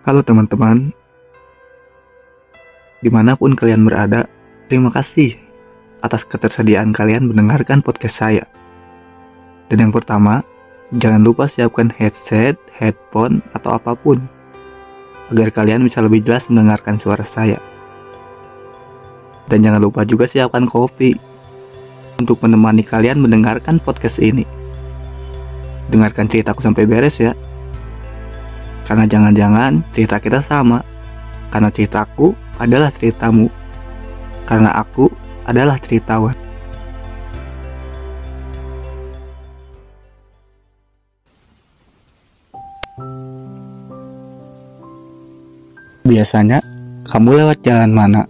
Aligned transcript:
Halo 0.00 0.24
teman-teman, 0.24 0.96
di 3.04 3.12
mana 3.12 3.36
pun 3.36 3.52
kalian 3.52 3.84
berada, 3.84 4.24
terima 4.64 4.88
kasih 4.88 5.36
atas 6.00 6.24
ketersediaan 6.24 6.96
kalian 6.96 7.28
mendengarkan 7.28 7.84
podcast 7.84 8.16
saya. 8.16 8.48
Dan 9.68 9.84
yang 9.84 9.92
pertama, 9.92 10.40
jangan 10.96 11.20
lupa 11.20 11.52
siapkan 11.52 11.92
headset, 11.92 12.56
headphone, 12.72 13.44
atau 13.52 13.76
apa 13.76 13.92
pun, 13.92 14.24
agar 15.36 15.52
kalian 15.52 15.84
bisa 15.84 16.00
lebih 16.00 16.24
jelas 16.24 16.48
mendengarkan 16.48 16.96
suara 16.96 17.28
saya. 17.28 17.60
Dan 19.52 19.60
jangan 19.60 19.84
lupa 19.84 20.08
juga 20.08 20.24
siapkan 20.24 20.64
kopi, 20.64 21.12
untuk 22.16 22.40
menemani 22.40 22.88
kalian 22.88 23.20
mendengarkan 23.20 23.76
podcast 23.76 24.16
ini. 24.16 24.48
Dengarkan 25.92 26.24
ceritaku 26.24 26.64
sampai 26.64 26.88
beres 26.88 27.20
ya. 27.20 27.36
Karena 28.90 29.06
jangan-jangan 29.06 29.86
cerita 29.94 30.18
kita 30.18 30.42
sama. 30.42 30.82
Karena 31.46 31.70
ceritaku 31.70 32.34
adalah 32.58 32.90
ceritamu. 32.90 33.46
Karena 34.50 34.74
aku 34.82 35.06
adalah 35.46 35.78
ceritawan. 35.78 36.34
Biasanya, 46.02 46.58
kamu 47.06 47.46
lewat 47.46 47.62
jalan 47.62 47.94
mana? 47.94 48.26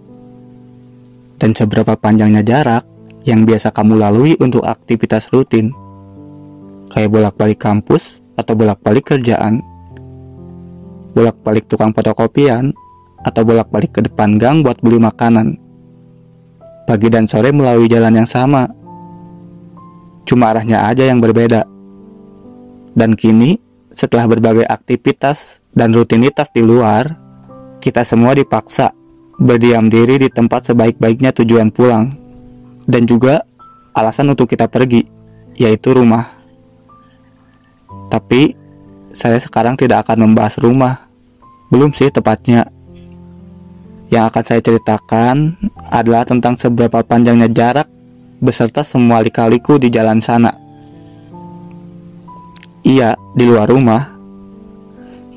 Dan 1.41 1.57
seberapa 1.57 1.97
panjangnya 1.97 2.45
jarak 2.45 2.85
yang 3.25 3.49
biasa 3.49 3.73
kamu 3.73 3.97
lalui 3.97 4.37
untuk 4.37 4.69
aktivitas 4.69 5.33
rutin? 5.33 5.73
Kayak 6.93 7.17
bolak-balik 7.17 7.57
kampus 7.57 8.21
atau 8.37 8.53
bolak-balik 8.53 9.17
kerjaan? 9.17 9.70
Bolak-balik 11.21 11.69
tukang 11.69 11.93
fotokopian, 11.93 12.73
atau 13.21 13.45
bolak-balik 13.45 13.93
ke 13.93 14.01
depan 14.01 14.41
gang 14.41 14.65
buat 14.65 14.81
beli 14.81 14.97
makanan. 14.97 15.61
Pagi 16.89 17.13
dan 17.13 17.29
sore 17.29 17.53
melalui 17.53 17.93
jalan 17.93 18.25
yang 18.25 18.29
sama, 18.29 18.65
cuma 20.25 20.57
arahnya 20.57 20.89
aja 20.89 21.05
yang 21.05 21.21
berbeda. 21.21 21.69
Dan 22.97 23.13
kini, 23.15 23.61
setelah 23.93 24.25
berbagai 24.25 24.65
aktivitas 24.65 25.61
dan 25.77 25.93
rutinitas 25.93 26.49
di 26.51 26.65
luar, 26.65 27.15
kita 27.85 28.03
semua 28.03 28.33
dipaksa 28.33 28.97
berdiam 29.37 29.93
diri 29.93 30.17
di 30.17 30.29
tempat 30.33 30.73
sebaik-baiknya 30.73 31.37
tujuan 31.37 31.69
pulang. 31.69 32.11
Dan 32.89 33.07
juga 33.07 33.45
alasan 33.93 34.33
untuk 34.33 34.51
kita 34.51 34.67
pergi, 34.67 35.05
yaitu 35.61 35.95
rumah. 35.95 36.27
Tapi 38.11 38.57
saya 39.15 39.39
sekarang 39.39 39.79
tidak 39.79 40.09
akan 40.09 40.27
membahas 40.31 40.59
rumah. 40.59 41.10
Belum 41.71 41.95
sih 41.95 42.11
tepatnya. 42.11 42.67
Yang 44.11 44.25
akan 44.35 44.43
saya 44.43 44.61
ceritakan 44.61 45.37
adalah 45.87 46.27
tentang 46.27 46.59
seberapa 46.59 47.07
panjangnya 47.07 47.47
jarak 47.47 47.87
beserta 48.43 48.83
semua 48.83 49.23
lika-liku 49.23 49.79
di 49.79 49.87
jalan 49.87 50.19
sana. 50.19 50.51
Iya, 52.83 53.15
di 53.39 53.45
luar 53.47 53.71
rumah. 53.71 54.03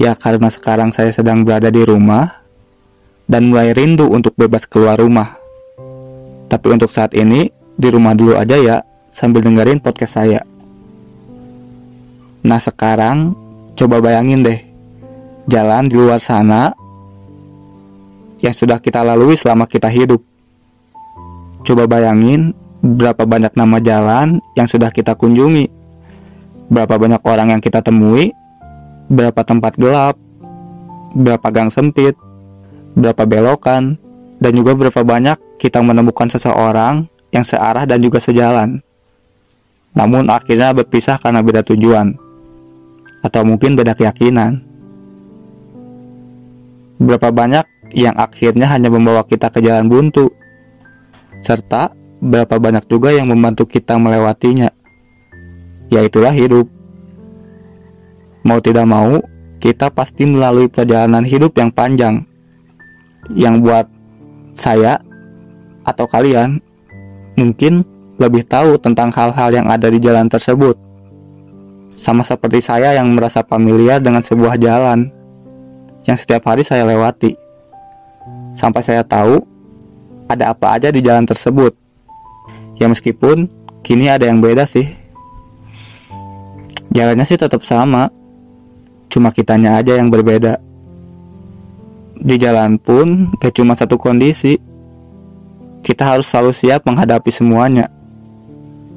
Ya 0.01 0.17
karena 0.17 0.49
sekarang 0.49 0.89
saya 0.89 1.13
sedang 1.13 1.45
berada 1.45 1.69
di 1.69 1.85
rumah 1.85 2.41
dan 3.29 3.53
mulai 3.53 3.77
rindu 3.77 4.09
untuk 4.09 4.33
bebas 4.33 4.65
keluar 4.65 4.97
rumah. 4.97 5.37
Tapi 6.49 6.67
untuk 6.73 6.89
saat 6.89 7.13
ini 7.13 7.53
di 7.77 7.87
rumah 7.93 8.17
dulu 8.17 8.33
aja 8.33 8.57
ya 8.57 8.81
sambil 9.13 9.45
dengerin 9.45 9.77
podcast 9.77 10.17
saya. 10.17 10.41
Nah 12.41 12.57
sekarang 12.57 13.37
Coba 13.73 13.97
bayangin 13.97 14.45
deh, 14.45 14.61
jalan 15.47 15.91
di 15.91 15.95
luar 15.99 16.19
sana 16.19 16.71
yang 18.43 18.55
sudah 18.55 18.79
kita 18.79 19.03
lalui 19.03 19.39
selama 19.39 19.67
kita 19.67 19.87
hidup. 19.87 20.19
Coba 21.63 21.87
bayangin 21.87 22.51
berapa 22.83 23.23
banyak 23.23 23.55
nama 23.55 23.79
jalan 23.79 24.43
yang 24.59 24.67
sudah 24.67 24.91
kita 24.91 25.15
kunjungi, 25.15 25.71
berapa 26.67 26.99
banyak 26.99 27.23
orang 27.23 27.55
yang 27.55 27.61
kita 27.63 27.79
temui, 27.79 28.35
berapa 29.07 29.39
tempat 29.47 29.79
gelap, 29.79 30.19
berapa 31.15 31.47
gang 31.55 31.71
sempit, 31.71 32.19
berapa 32.99 33.23
belokan, 33.23 33.95
dan 34.43 34.51
juga 34.51 34.75
berapa 34.75 35.07
banyak 35.07 35.39
kita 35.55 35.79
menemukan 35.79 36.27
seseorang 36.27 37.07
yang 37.31 37.47
searah 37.47 37.87
dan 37.87 38.03
juga 38.03 38.19
sejalan. 38.19 38.83
Namun 39.95 40.27
akhirnya 40.27 40.75
berpisah 40.75 41.15
karena 41.21 41.39
beda 41.39 41.63
tujuan 41.63 42.17
atau 43.23 43.41
mungkin 43.47 43.79
beda 43.79 43.95
keyakinan. 43.95 44.72
Berapa 47.03 47.35
banyak 47.35 47.91
yang 47.91 48.15
akhirnya 48.15 48.71
hanya 48.71 48.87
membawa 48.87 49.27
kita 49.27 49.51
ke 49.51 49.59
jalan 49.59 49.91
buntu, 49.91 50.31
serta 51.43 51.91
berapa 52.23 52.55
banyak 52.55 52.87
juga 52.87 53.11
yang 53.11 53.27
membantu 53.27 53.67
kita 53.67 53.99
melewatinya. 53.99 54.71
Yaitulah 55.91 56.31
hidup. 56.31 56.71
Mau 58.47 58.59
tidak 58.63 58.87
mau, 58.87 59.19
kita 59.59 59.91
pasti 59.91 60.23
melalui 60.23 60.71
perjalanan 60.71 61.27
hidup 61.27 61.51
yang 61.59 61.75
panjang. 61.75 62.23
Yang 63.35 63.55
buat 63.63 63.85
saya 64.55 64.99
atau 65.83 66.07
kalian 66.07 66.59
mungkin 67.35 67.83
lebih 68.19 68.47
tahu 68.47 68.79
tentang 68.79 69.11
hal-hal 69.11 69.51
yang 69.51 69.67
ada 69.67 69.91
di 69.91 69.99
jalan 69.99 70.31
tersebut. 70.31 70.79
Sama 71.91 72.23
seperti 72.23 72.63
saya 72.63 72.95
yang 72.95 73.11
merasa 73.13 73.43
familiar 73.43 73.99
dengan 73.99 74.23
sebuah 74.23 74.57
jalan 74.57 75.11
yang 76.03 76.19
setiap 76.19 76.47
hari 76.47 76.63
saya 76.63 76.83
lewati. 76.83 77.35
Sampai 78.53 78.85
saya 78.85 79.01
tahu 79.01 79.41
ada 80.29 80.53
apa 80.53 80.77
aja 80.77 80.93
di 80.93 81.01
jalan 81.01 81.25
tersebut. 81.25 81.73
Ya 82.77 82.85
meskipun 82.87 83.49
kini 83.81 84.07
ada 84.11 84.29
yang 84.29 84.39
beda 84.39 84.63
sih. 84.69 84.85
Jalannya 86.93 87.25
sih 87.25 87.41
tetap 87.41 87.65
sama. 87.65 88.13
Cuma 89.09 89.33
kitanya 89.33 89.81
aja 89.81 89.97
yang 89.97 90.13
berbeda. 90.13 90.61
Di 92.23 92.35
jalan 92.37 92.77
pun 92.77 93.33
gak 93.41 93.57
cuma 93.57 93.73
satu 93.73 93.97
kondisi. 93.97 94.61
Kita 95.83 96.07
harus 96.15 96.29
selalu 96.29 96.53
siap 96.55 96.85
menghadapi 96.85 97.33
semuanya. 97.33 97.89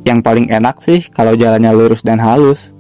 Yang 0.07 0.19
paling 0.23 0.47
enak 0.53 0.79
sih 0.79 1.03
kalau 1.11 1.35
jalannya 1.35 1.73
lurus 1.75 2.05
dan 2.05 2.21
halus. 2.23 2.76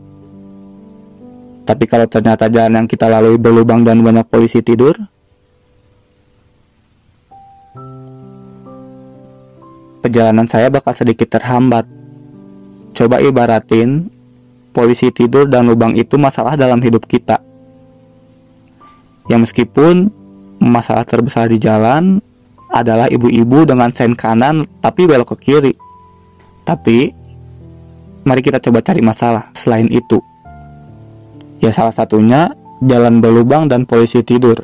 Tapi 1.67 1.85
kalau 1.91 2.07
ternyata 2.07 2.47
jalan 2.47 2.79
yang 2.79 2.87
kita 2.87 3.11
lalui 3.11 3.43
berlubang 3.43 3.83
dan 3.83 3.99
banyak 3.99 4.23
polisi 4.31 4.63
tidur, 4.63 4.95
perjalanan 9.99 10.47
saya 10.47 10.71
bakal 10.71 10.95
sedikit 10.95 11.27
terhambat. 11.35 11.91
Coba 12.95 13.19
ibaratin, 13.19 14.07
polisi 14.71 15.11
tidur 15.11 15.51
dan 15.51 15.67
lubang 15.67 15.99
itu 15.99 16.15
masalah 16.15 16.55
dalam 16.55 16.79
hidup 16.79 17.03
kita. 17.03 17.43
Yang 19.27 19.51
meskipun 19.51 20.07
masalah 20.63 21.03
terbesar 21.03 21.51
di 21.51 21.59
jalan 21.59 22.23
adalah 22.71 23.11
ibu-ibu 23.11 23.67
dengan 23.67 23.91
sen 23.91 24.15
kanan 24.15 24.63
tapi 24.79 25.11
belok 25.11 25.35
ke 25.35 25.51
kiri. 25.51 25.75
Tapi, 26.63 27.11
mari 28.23 28.39
kita 28.39 28.63
coba 28.63 28.87
cari 28.87 29.03
masalah 29.03 29.51
selain 29.51 29.91
itu. 29.91 30.23
Ya 31.67 31.75
salah 31.75 31.91
satunya 31.91 32.55
jalan 32.79 33.19
berlubang 33.19 33.67
dan 33.67 33.91
polisi 33.91 34.23
tidur. 34.23 34.55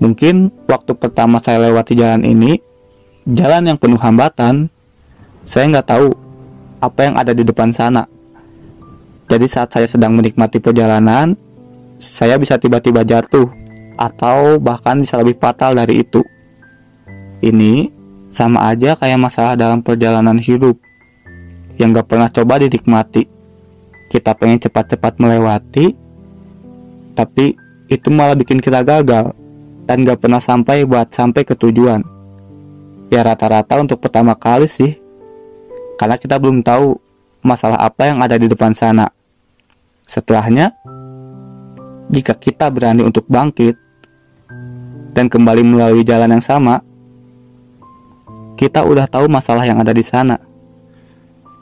Mungkin 0.00 0.64
waktu 0.64 0.96
pertama 0.96 1.44
saya 1.44 1.68
lewati 1.68 1.92
jalan 1.92 2.24
ini, 2.24 2.56
jalan 3.28 3.68
yang 3.68 3.76
penuh 3.76 4.00
hambatan, 4.00 4.72
saya 5.44 5.68
nggak 5.68 5.92
tahu 5.92 6.08
apa 6.80 7.00
yang 7.04 7.20
ada 7.20 7.36
di 7.36 7.44
depan 7.44 7.68
sana. 7.68 8.08
Jadi 9.28 9.44
saat 9.44 9.76
saya 9.76 9.84
sedang 9.84 10.16
menikmati 10.16 10.56
perjalanan, 10.56 11.36
saya 12.00 12.40
bisa 12.40 12.56
tiba-tiba 12.56 13.04
jatuh 13.04 13.52
atau 14.00 14.56
bahkan 14.56 15.04
bisa 15.04 15.20
lebih 15.20 15.36
fatal 15.36 15.76
dari 15.76 16.00
itu. 16.00 16.24
Ini 17.44 17.92
sama 18.32 18.72
aja 18.72 18.96
kayak 18.96 19.20
masalah 19.20 19.52
dalam 19.52 19.84
perjalanan 19.84 20.40
hidup 20.40 20.80
yang 21.76 21.92
gak 21.92 22.08
pernah 22.08 22.32
coba 22.32 22.56
dinikmati 22.56 23.33
kita 24.14 24.30
pengen 24.38 24.62
cepat-cepat 24.62 25.18
melewati, 25.18 25.90
tapi 27.18 27.58
itu 27.90 28.08
malah 28.14 28.38
bikin 28.38 28.62
kita 28.62 28.86
gagal 28.86 29.34
dan 29.90 30.06
gak 30.06 30.22
pernah 30.22 30.38
sampai 30.38 30.86
buat 30.86 31.10
sampai 31.10 31.42
ke 31.42 31.58
tujuan. 31.58 31.98
Ya 33.10 33.26
rata-rata 33.26 33.74
untuk 33.82 33.98
pertama 33.98 34.38
kali 34.38 34.70
sih, 34.70 34.94
karena 35.98 36.14
kita 36.14 36.38
belum 36.38 36.62
tahu 36.62 36.94
masalah 37.42 37.82
apa 37.82 38.14
yang 38.14 38.22
ada 38.22 38.38
di 38.38 38.46
depan 38.46 38.70
sana. 38.70 39.10
Setelahnya, 40.06 40.70
jika 42.06 42.38
kita 42.38 42.70
berani 42.70 43.02
untuk 43.02 43.26
bangkit 43.26 43.74
dan 45.10 45.26
kembali 45.26 45.66
melalui 45.66 46.06
jalan 46.06 46.38
yang 46.38 46.44
sama, 46.44 46.78
kita 48.54 48.86
udah 48.86 49.10
tahu 49.10 49.26
masalah 49.26 49.66
yang 49.66 49.82
ada 49.82 49.90
di 49.90 50.06
sana 50.06 50.53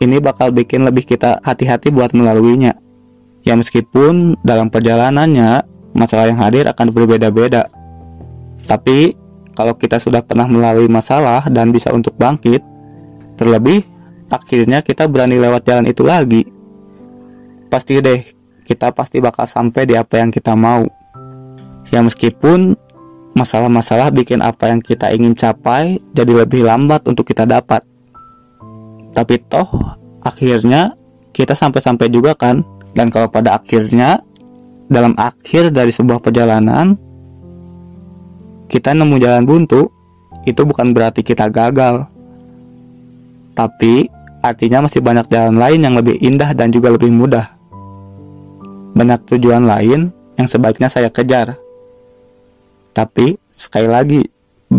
ini 0.02 0.18
bakal 0.18 0.50
bikin 0.50 0.82
lebih 0.82 1.06
kita 1.06 1.38
hati-hati 1.46 1.94
buat 1.94 2.10
melaluinya. 2.10 2.74
Ya 3.46 3.54
meskipun 3.54 4.42
dalam 4.42 4.70
perjalanannya 4.70 5.62
masalah 5.94 6.26
yang 6.26 6.42
hadir 6.42 6.66
akan 6.66 6.90
berbeda-beda. 6.90 7.70
Tapi 8.66 9.14
kalau 9.54 9.78
kita 9.78 10.02
sudah 10.02 10.26
pernah 10.26 10.50
melalui 10.50 10.90
masalah 10.90 11.46
dan 11.46 11.70
bisa 11.70 11.94
untuk 11.94 12.18
bangkit, 12.18 12.62
terlebih 13.38 13.86
akhirnya 14.26 14.82
kita 14.82 15.06
berani 15.06 15.38
lewat 15.38 15.62
jalan 15.62 15.86
itu 15.86 16.02
lagi. 16.02 16.42
Pasti 17.70 18.02
deh, 18.02 18.20
kita 18.66 18.90
pasti 18.90 19.22
bakal 19.22 19.46
sampai 19.46 19.86
di 19.86 19.94
apa 19.94 20.18
yang 20.18 20.30
kita 20.34 20.58
mau. 20.58 20.82
Ya 21.92 22.00
meskipun 22.00 22.74
masalah-masalah 23.36 24.12
bikin 24.12 24.40
apa 24.40 24.72
yang 24.72 24.80
kita 24.80 25.12
ingin 25.12 25.36
capai 25.36 26.00
jadi 26.16 26.44
lebih 26.44 26.64
lambat 26.64 27.04
untuk 27.04 27.28
kita 27.28 27.44
dapat. 27.44 27.91
Tapi 29.12 29.40
toh 29.48 29.68
akhirnya 30.24 30.96
kita 31.32 31.52
sampai-sampai 31.56 32.08
juga 32.12 32.36
kan. 32.36 32.64
Dan 32.92 33.08
kalau 33.08 33.28
pada 33.32 33.56
akhirnya 33.56 34.20
dalam 34.92 35.16
akhir 35.16 35.72
dari 35.72 35.88
sebuah 35.88 36.20
perjalanan 36.20 37.00
kita 38.68 38.96
nemu 38.96 39.16
jalan 39.20 39.44
buntu, 39.44 39.88
itu 40.48 40.64
bukan 40.64 40.96
berarti 40.96 41.20
kita 41.20 41.52
gagal. 41.52 42.08
Tapi 43.52 44.08
artinya 44.40 44.88
masih 44.88 45.04
banyak 45.04 45.28
jalan 45.28 45.60
lain 45.60 45.80
yang 45.84 45.94
lebih 45.96 46.16
indah 46.24 46.56
dan 46.56 46.72
juga 46.72 46.88
lebih 46.88 47.12
mudah. 47.12 47.44
Banyak 48.96 49.28
tujuan 49.28 49.68
lain 49.68 50.08
yang 50.40 50.48
sebaiknya 50.48 50.88
saya 50.88 51.12
kejar. 51.12 51.52
Tapi 52.92 53.36
sekali 53.48 53.88
lagi, 53.88 54.20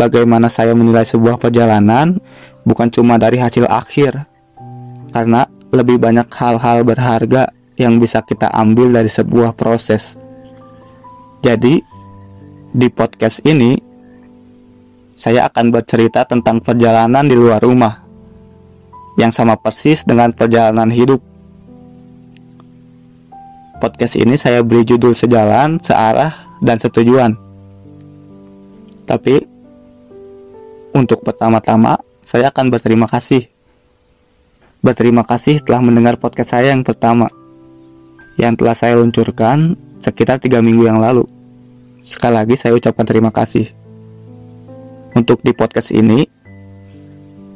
bagaimana 0.03 0.51
saya 0.51 0.75
menilai 0.75 1.07
sebuah 1.07 1.39
perjalanan 1.39 2.19
bukan 2.67 2.91
cuma 2.91 3.15
dari 3.15 3.39
hasil 3.39 3.63
akhir. 3.67 4.19
Karena 5.13 5.47
lebih 5.71 6.01
banyak 6.01 6.27
hal-hal 6.33 6.83
berharga 6.83 7.53
yang 7.77 7.97
bisa 7.97 8.21
kita 8.21 8.49
ambil 8.53 8.93
dari 8.93 9.09
sebuah 9.09 9.55
proses. 9.55 10.17
Jadi, 11.43 11.81
di 12.73 12.87
podcast 12.89 13.43
ini, 13.45 13.77
saya 15.13 15.45
akan 15.45 15.69
bercerita 15.69 16.25
tentang 16.25 16.61
perjalanan 16.61 17.25
di 17.25 17.37
luar 17.37 17.61
rumah, 17.61 18.01
yang 19.21 19.29
sama 19.29 19.53
persis 19.57 20.01
dengan 20.01 20.33
perjalanan 20.33 20.89
hidup. 20.89 21.21
Podcast 23.77 24.15
ini 24.15 24.39
saya 24.39 24.63
beri 24.63 24.87
judul 24.87 25.11
sejalan, 25.11 25.77
searah, 25.77 26.31
dan 26.63 26.79
setujuan. 26.79 27.35
Tapi, 29.03 29.52
untuk 30.93 31.25
pertama-tama, 31.25 31.99
saya 32.21 32.53
akan 32.53 32.69
berterima 32.69 33.09
kasih. 33.09 33.49
Berterima 34.79 35.25
kasih 35.25 35.59
telah 35.65 35.81
mendengar 35.81 36.15
podcast 36.21 36.55
saya 36.55 36.71
yang 36.71 36.85
pertama 36.85 37.27
yang 38.37 38.57
telah 38.57 38.73
saya 38.73 38.97
luncurkan 38.97 39.77
sekitar 40.01 40.41
tiga 40.41 40.61
minggu 40.61 40.85
yang 40.85 40.97
lalu. 40.97 41.25
Sekali 42.03 42.35
lagi 42.35 42.55
saya 42.57 42.75
ucapkan 42.75 43.05
terima 43.05 43.29
kasih. 43.29 43.69
Untuk 45.13 45.45
di 45.45 45.53
podcast 45.53 45.93
ini, 45.93 46.25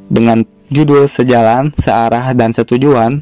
dengan 0.08 0.46
judul 0.70 1.10
Sejalan, 1.10 1.74
Searah, 1.74 2.30
dan 2.32 2.54
Setujuan, 2.54 3.18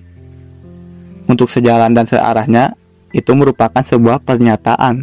untuk 1.27 1.51
sejalan 1.51 1.91
dan 1.91 2.07
searahnya, 2.07 2.79
itu 3.11 3.33
merupakan 3.35 3.83
sebuah 3.83 4.23
pernyataan. 4.23 5.03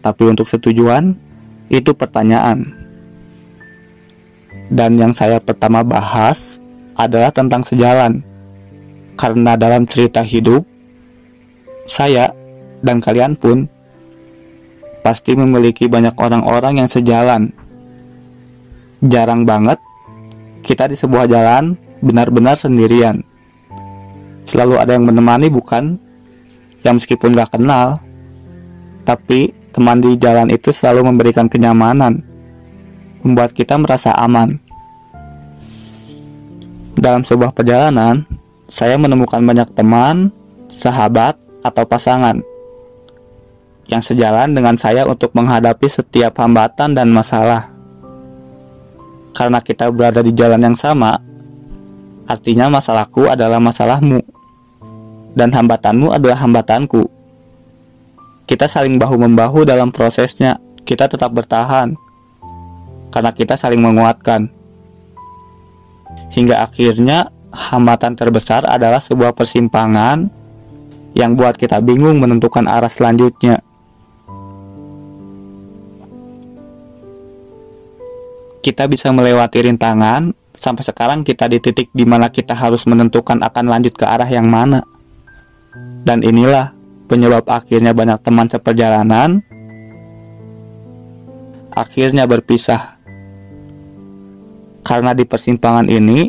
Tapi 0.00 0.22
untuk 0.26 0.48
setujuan, 0.48 1.14
itu 1.68 1.92
pertanyaan. 1.94 2.79
Dan 4.70 4.94
yang 4.96 5.10
saya 5.10 5.42
pertama 5.42 5.82
bahas 5.82 6.62
adalah 6.94 7.34
tentang 7.34 7.66
sejalan. 7.66 8.22
Karena 9.18 9.58
dalam 9.58 9.84
cerita 9.84 10.22
hidup, 10.22 10.62
saya 11.90 12.30
dan 12.80 13.02
kalian 13.02 13.34
pun 13.34 13.66
pasti 15.02 15.34
memiliki 15.34 15.90
banyak 15.90 16.14
orang-orang 16.16 16.80
yang 16.80 16.88
sejalan. 16.88 17.50
Jarang 19.02 19.42
banget 19.42 19.80
kita 20.62 20.86
di 20.86 20.96
sebuah 20.96 21.26
jalan 21.26 21.74
benar-benar 21.98 22.54
sendirian. 22.56 23.20
Selalu 24.46 24.78
ada 24.78 24.96
yang 24.96 25.08
menemani 25.08 25.50
bukan? 25.52 25.98
Yang 26.80 27.04
meskipun 27.04 27.36
gak 27.36 27.60
kenal, 27.60 28.00
tapi 29.04 29.52
teman 29.68 30.00
di 30.00 30.16
jalan 30.16 30.48
itu 30.48 30.72
selalu 30.72 31.12
memberikan 31.12 31.44
kenyamanan, 31.44 32.24
membuat 33.22 33.52
kita 33.52 33.76
merasa 33.76 34.12
aman. 34.16 34.56
Dalam 37.00 37.24
sebuah 37.24 37.56
perjalanan, 37.56 38.24
saya 38.68 39.00
menemukan 39.00 39.40
banyak 39.40 39.72
teman, 39.72 40.28
sahabat, 40.68 41.40
atau 41.60 41.84
pasangan 41.84 42.40
yang 43.90 44.00
sejalan 44.00 44.54
dengan 44.54 44.78
saya 44.78 45.02
untuk 45.04 45.34
menghadapi 45.34 45.84
setiap 45.90 46.38
hambatan 46.38 46.94
dan 46.94 47.10
masalah. 47.10 47.68
Karena 49.34 49.58
kita 49.58 49.90
berada 49.90 50.22
di 50.22 50.30
jalan 50.30 50.62
yang 50.62 50.78
sama, 50.78 51.18
artinya 52.30 52.70
masalahku 52.70 53.26
adalah 53.26 53.58
masalahmu, 53.58 54.22
dan 55.34 55.50
hambatanmu 55.50 56.14
adalah 56.14 56.38
hambatanku. 56.38 57.02
Kita 58.46 58.66
saling 58.66 58.98
bahu-membahu 58.98 59.66
dalam 59.66 59.90
prosesnya, 59.90 60.58
kita 60.86 61.10
tetap 61.10 61.34
bertahan, 61.34 61.94
karena 63.10 63.30
kita 63.34 63.58
saling 63.58 63.82
menguatkan. 63.82 64.48
Hingga 66.30 66.62
akhirnya, 66.62 67.34
hambatan 67.50 68.14
terbesar 68.14 68.62
adalah 68.66 69.02
sebuah 69.02 69.34
persimpangan 69.34 70.30
yang 71.18 71.34
buat 71.34 71.58
kita 71.58 71.82
bingung 71.82 72.22
menentukan 72.22 72.70
arah 72.70 72.90
selanjutnya. 72.90 73.58
Kita 78.60 78.86
bisa 78.86 79.10
melewati 79.10 79.66
rintangan, 79.66 80.30
sampai 80.54 80.84
sekarang 80.84 81.26
kita 81.26 81.48
di 81.50 81.58
titik 81.58 81.88
di 81.90 82.04
mana 82.06 82.28
kita 82.30 82.54
harus 82.54 82.86
menentukan 82.86 83.40
akan 83.42 83.66
lanjut 83.66 83.96
ke 83.96 84.06
arah 84.06 84.28
yang 84.28 84.46
mana. 84.46 84.84
Dan 86.04 86.22
inilah 86.22 86.70
penyebab 87.10 87.48
akhirnya 87.50 87.90
banyak 87.90 88.20
teman 88.22 88.46
seperjalanan 88.46 89.42
akhirnya 91.74 92.28
berpisah. 92.28 92.99
Karena 94.90 95.14
di 95.14 95.22
persimpangan 95.22 95.86
ini, 95.86 96.26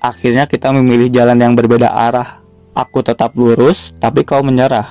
akhirnya 0.00 0.48
kita 0.48 0.72
memilih 0.72 1.12
jalan 1.12 1.36
yang 1.36 1.52
berbeda 1.52 1.92
arah 1.92 2.46
Aku 2.76 3.00
tetap 3.00 3.32
lurus, 3.40 3.96
tapi 3.96 4.20
kau 4.20 4.44
menyerah. 4.44 4.84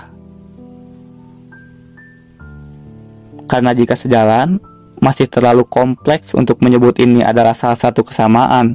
Karena 3.45 3.77
jika 3.77 3.93
sejalan, 3.93 4.57
masih 4.97 5.29
terlalu 5.29 5.69
kompleks 5.69 6.33
untuk 6.33 6.65
menyebut 6.65 6.97
ini 6.97 7.21
adalah 7.21 7.53
salah 7.53 7.77
satu 7.77 8.01
kesamaan. 8.01 8.73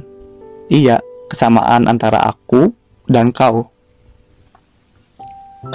Iya, 0.71 1.03
kesamaan 1.27 1.91
antara 1.91 2.23
aku 2.23 2.71
dan 3.11 3.35
kau. 3.35 3.67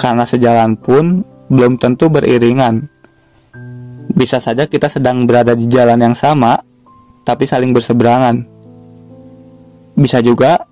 Karena 0.01 0.25
sejalan 0.25 0.73
pun 0.73 1.21
belum 1.53 1.77
tentu 1.77 2.09
beriringan. 2.09 2.89
Bisa 4.17 4.41
saja 4.41 4.65
kita 4.65 4.89
sedang 4.89 5.29
berada 5.29 5.53
di 5.53 5.69
jalan 5.69 6.01
yang 6.01 6.17
sama, 6.17 6.57
tapi 7.27 7.43
saling 7.43 7.75
berseberangan. 7.75 8.47
Bisa 9.99 10.23
juga 10.23 10.63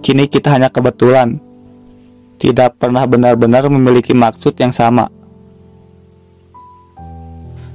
kini 0.00 0.24
kita 0.24 0.48
hanya 0.56 0.72
kebetulan 0.72 1.36
tidak 2.40 2.80
pernah 2.80 3.04
benar-benar 3.04 3.68
memiliki 3.68 4.16
maksud 4.16 4.56
yang 4.56 4.72
sama. 4.72 5.12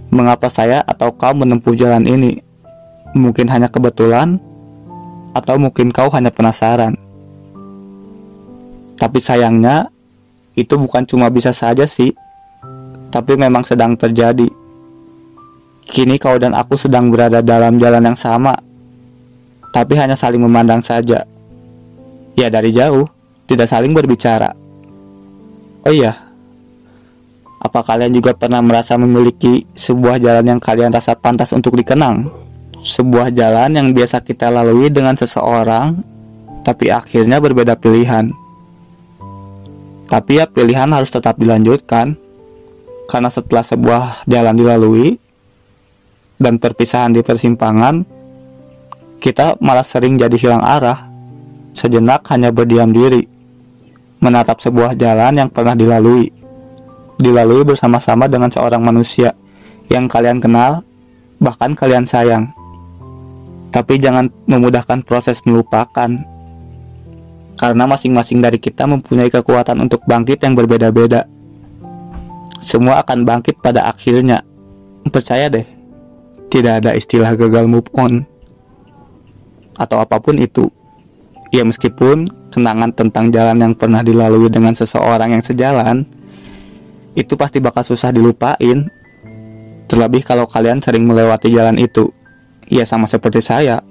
Mengapa 0.09 0.49
saya 0.49 0.81
atau 0.89 1.13
kau 1.13 1.37
menempuh 1.37 1.77
jalan 1.77 2.01
ini? 2.09 2.41
Mungkin 3.13 3.45
hanya 3.45 3.69
kebetulan, 3.69 4.41
atau 5.37 5.61
mungkin 5.61 5.93
kau 5.93 6.09
hanya 6.09 6.33
penasaran. 6.33 6.97
Tapi 8.97 9.17
sayangnya, 9.21 9.93
itu 10.57 10.73
bukan 10.81 11.05
cuma 11.05 11.29
bisa 11.29 11.53
saja 11.53 11.85
sih, 11.85 12.13
tapi 13.13 13.37
memang 13.37 13.61
sedang 13.61 13.93
terjadi. 13.93 14.49
Kini 15.89 16.21
kau 16.21 16.37
dan 16.37 16.53
aku 16.53 16.77
sedang 16.77 17.09
berada 17.09 17.41
dalam 17.41 17.81
jalan 17.81 18.05
yang 18.05 18.17
sama, 18.17 18.53
tapi 19.73 19.97
hanya 19.97 20.13
saling 20.13 20.41
memandang 20.41 20.85
saja. 20.85 21.25
Ya 22.37 22.47
dari 22.47 22.69
jauh 22.69 23.09
tidak 23.49 23.67
saling 23.67 23.97
berbicara. 23.97 24.53
Oh 25.83 25.93
iya, 25.93 26.13
apa 27.59 27.83
kalian 27.83 28.15
juga 28.15 28.31
pernah 28.31 28.63
merasa 28.63 28.95
memiliki 28.95 29.67
sebuah 29.75 30.21
jalan 30.23 30.45
yang 30.47 30.61
kalian 30.63 30.95
rasa 30.95 31.17
pantas 31.17 31.51
untuk 31.51 31.75
dikenang? 31.75 32.31
Sebuah 32.79 33.35
jalan 33.35 33.75
yang 33.75 33.87
biasa 33.91 34.23
kita 34.23 34.47
lalui 34.47 34.87
dengan 34.87 35.19
seseorang, 35.19 35.99
tapi 36.63 36.87
akhirnya 36.87 37.43
berbeda 37.43 37.75
pilihan. 37.75 38.31
Tapi 40.07 40.39
ya 40.39 40.47
pilihan 40.47 40.87
harus 40.95 41.11
tetap 41.11 41.35
dilanjutkan, 41.35 42.15
karena 43.11 43.29
setelah 43.29 43.65
sebuah 43.67 44.23
jalan 44.31 44.55
dilalui, 44.55 45.19
dan 46.39 46.57
perpisahan 46.57 47.11
di 47.11 47.21
persimpangan, 47.21 48.01
kita 49.19 49.59
malah 49.59 49.83
sering 49.83 50.15
jadi 50.15 50.33
hilang 50.39 50.63
arah, 50.63 51.11
sejenak 51.75 52.23
hanya 52.31 52.49
berdiam 52.55 52.89
diri 52.95 53.27
menatap 54.19 54.59
sebuah 54.59 54.99
jalan 54.99 55.35
yang 55.35 55.49
pernah 55.51 55.75
dilalui. 55.75 56.31
dilalui 57.19 57.67
bersama-sama 57.67 58.31
dengan 58.31 58.47
seorang 58.47 58.79
manusia 58.79 59.35
yang 59.91 60.07
kalian 60.07 60.39
kenal, 60.39 60.87
bahkan 61.43 61.75
kalian 61.75 62.07
sayang. 62.07 62.47
Tapi 63.75 63.99
jangan 63.99 64.31
memudahkan 64.47 65.03
proses 65.03 65.43
melupakan, 65.43 66.15
karena 67.59 67.83
masing-masing 67.91 68.39
dari 68.39 68.55
kita 68.55 68.87
mempunyai 68.87 69.27
kekuatan 69.27 69.83
untuk 69.83 69.99
bangkit 70.07 70.47
yang 70.47 70.55
berbeda-beda. 70.55 71.27
Semua 72.63 73.03
akan 73.03 73.27
bangkit 73.27 73.59
pada 73.59 73.91
akhirnya. 73.91 74.39
Percaya 75.11 75.51
deh, 75.51 75.67
tidak 76.49 76.83
ada 76.83 76.97
istilah 76.97 77.37
gagal 77.37 77.69
move 77.69 77.87
on 77.95 78.25
atau 79.79 80.03
apa 80.03 80.19
pun 80.19 80.35
itu. 80.35 80.67
Ya 81.49 81.65
meskipun 81.65 82.29
kenangan 82.53 82.93
tentang 82.93 83.33
jalan 83.33 83.57
yang 83.57 83.73
pernah 83.73 84.05
dilalui 84.05 84.51
dengan 84.53 84.75
seseorang 84.77 85.33
yang 85.33 85.41
sejalan 85.41 86.05
itu 87.17 87.33
pasti 87.39 87.57
bakal 87.57 87.81
susah 87.81 88.13
dilupain. 88.13 88.85
Terlebih 89.89 90.21
kalau 90.21 90.45
kalian 90.45 90.77
sering 90.77 91.09
melewati 91.09 91.49
jalan 91.49 91.79
itu. 91.81 92.05
Ya 92.69 92.85
sama 92.85 93.09
seperti 93.09 93.41
saya. 93.41 93.81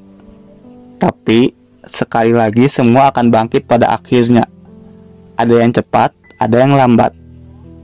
Tapi 1.03 1.51
sekali 1.83 2.31
lagi 2.31 2.71
semua 2.71 3.11
akan 3.11 3.35
bangkit 3.35 3.67
pada 3.67 3.91
akhirnya. 3.91 4.47
Ada 5.35 5.67
yang 5.67 5.75
cepat, 5.75 6.15
ada 6.39 6.57
yang 6.63 6.79
lambat. 6.79 7.11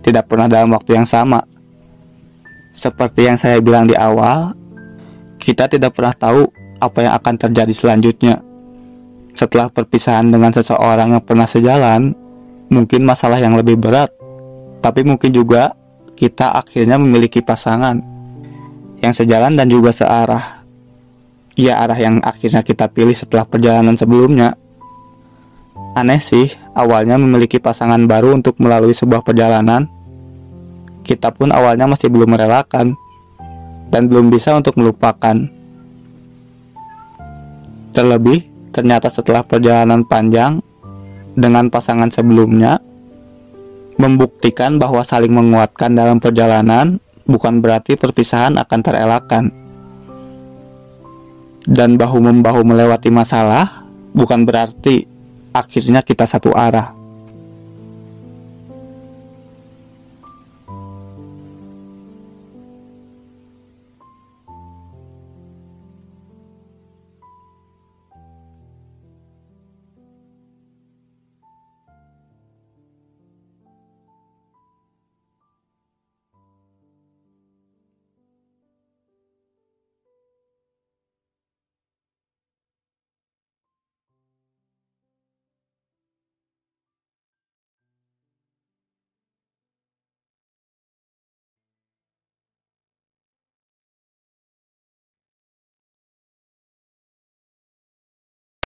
Tidak 0.07 0.23
pernah 0.31 0.47
dalam 0.47 0.71
waktu 0.71 0.95
yang 0.95 1.09
sama. 1.09 1.43
Seperti 2.71 3.27
yang 3.27 3.39
saya 3.39 3.59
bilang 3.59 3.87
di 3.91 3.95
awal, 3.99 4.55
kita 5.45 5.69
tidak 5.69 5.93
pernah 5.93 6.17
tahu 6.17 6.49
apa 6.81 6.99
yang 7.05 7.13
akan 7.21 7.35
terjadi 7.37 7.75
selanjutnya. 7.77 8.41
Setelah 9.37 9.69
perpisahan 9.69 10.33
dengan 10.33 10.57
seseorang 10.57 11.13
yang 11.13 11.21
pernah 11.21 11.45
sejalan, 11.45 12.17
mungkin 12.73 13.05
masalah 13.05 13.37
yang 13.37 13.53
lebih 13.53 13.77
berat, 13.77 14.09
tapi 14.81 15.05
mungkin 15.05 15.37
juga 15.37 15.77
kita 16.17 16.57
akhirnya 16.57 16.97
memiliki 16.97 17.45
pasangan 17.45 18.01
yang 19.05 19.13
sejalan 19.13 19.53
dan 19.53 19.69
juga 19.69 19.93
searah. 19.93 20.65
Ya 21.55 21.79
arah 21.85 21.99
yang 22.01 22.25
akhirnya 22.25 22.65
kita 22.65 22.89
pilih 22.89 23.15
setelah 23.15 23.45
perjalanan 23.45 24.01
sebelumnya. 24.01 24.57
Aneh 25.95 26.19
sih, 26.19 26.51
awalnya 26.75 27.21
memiliki 27.21 27.61
pasangan 27.63 28.01
baru 28.11 28.35
untuk 28.35 28.59
melalui 28.59 28.97
sebuah 28.97 29.23
perjalanan. 29.23 29.87
Kita 31.05 31.31
pun 31.31 31.55
awalnya 31.55 31.87
masih 31.87 32.11
belum 32.11 32.35
merelakan 32.35 32.97
dan 33.95 34.11
belum 34.11 34.27
bisa 34.27 34.59
untuk 34.59 34.75
melupakan. 34.75 35.39
Terlebih, 37.95 38.43
ternyata 38.75 39.07
setelah 39.07 39.47
perjalanan 39.47 40.03
panjang 40.03 40.59
dengan 41.39 41.71
pasangan 41.71 42.11
sebelumnya, 42.11 42.83
membuktikan 43.95 44.83
bahwa 44.83 45.07
saling 45.07 45.31
menguatkan 45.31 45.95
dalam 45.95 46.19
perjalanan 46.19 46.99
bukan 47.31 47.63
berarti 47.63 47.95
perpisahan 47.95 48.59
akan 48.59 48.81
terelakkan. 48.83 49.45
Dan 51.65 51.95
bahu-membahu 51.95 52.67
melewati 52.67 53.15
masalah 53.15 53.87
bukan 54.11 54.43
berarti 54.43 55.07
akhirnya 55.55 56.03
kita 56.03 56.27
satu 56.27 56.51
arah. 56.51 57.04